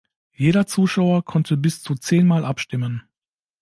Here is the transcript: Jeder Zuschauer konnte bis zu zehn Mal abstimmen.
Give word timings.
Jeder 0.33 0.65
Zuschauer 0.65 1.23
konnte 1.23 1.57
bis 1.57 1.83
zu 1.83 1.93
zehn 1.93 2.25
Mal 2.25 2.43
abstimmen. 2.43 3.03